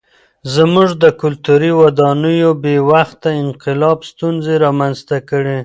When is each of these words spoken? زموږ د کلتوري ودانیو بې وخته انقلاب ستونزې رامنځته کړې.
زموږ 0.55 0.89
د 1.03 1.05
کلتوري 1.21 1.71
ودانیو 1.81 2.51
بې 2.63 2.75
وخته 2.91 3.29
انقلاب 3.43 3.99
ستونزې 4.11 4.55
رامنځته 4.65 5.17
کړې. 5.29 5.59